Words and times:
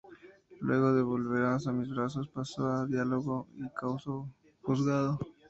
Luego 0.61 0.93
de 0.93 1.03
"Volverás 1.03 1.67
a 1.67 1.71
mis 1.71 1.87
brazos" 1.91 2.27
pasó 2.29 2.65
a 2.65 2.87
"Dialogando" 2.87 3.47
y 3.55 3.69
"Caso 3.69 4.27
juzgado". 4.63 5.19